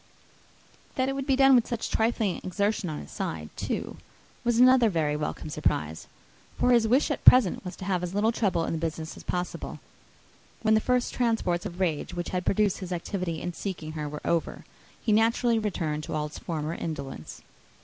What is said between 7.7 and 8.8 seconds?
to have as little trouble in the